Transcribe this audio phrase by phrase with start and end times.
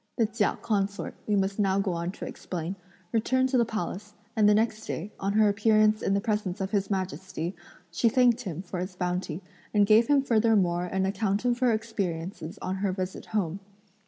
[0.17, 2.75] The Chia consort, we must now go on to explain,
[3.11, 6.71] returned to the Palace, and the next day, on her appearance in the presence of
[6.71, 7.55] His Majesty,
[7.91, 9.43] she thanked him for his bounty
[9.75, 13.59] and gave him furthermore an account of her experiences on her visit home.